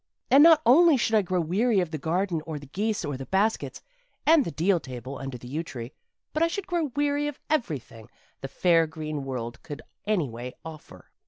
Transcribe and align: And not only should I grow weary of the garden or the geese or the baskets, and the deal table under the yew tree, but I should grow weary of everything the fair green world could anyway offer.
And 0.31 0.41
not 0.41 0.63
only 0.65 0.97
should 0.97 1.13
I 1.13 1.21
grow 1.21 1.39
weary 1.39 1.79
of 1.79 1.91
the 1.91 1.99
garden 1.99 2.41
or 2.47 2.57
the 2.57 2.65
geese 2.65 3.05
or 3.05 3.17
the 3.17 3.27
baskets, 3.27 3.83
and 4.25 4.43
the 4.43 4.49
deal 4.49 4.79
table 4.79 5.19
under 5.19 5.37
the 5.37 5.47
yew 5.47 5.61
tree, 5.61 5.91
but 6.33 6.41
I 6.41 6.47
should 6.47 6.65
grow 6.65 6.85
weary 6.95 7.27
of 7.27 7.37
everything 7.51 8.09
the 8.41 8.47
fair 8.47 8.87
green 8.87 9.23
world 9.25 9.61
could 9.61 9.83
anyway 10.07 10.55
offer. 10.65 11.11